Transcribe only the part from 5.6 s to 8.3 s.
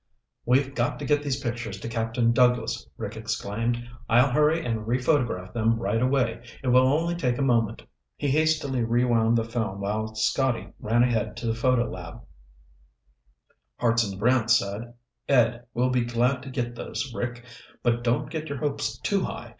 right away. It will only take a moment." He